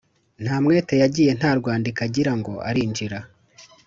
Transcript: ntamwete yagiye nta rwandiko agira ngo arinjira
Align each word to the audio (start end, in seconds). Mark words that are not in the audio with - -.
ntamwete 0.43 0.93
yagiye 1.03 1.31
nta 1.39 1.51
rwandiko 1.59 1.99
agira 2.07 2.31
ngo 2.39 2.53
arinjira 2.69 3.19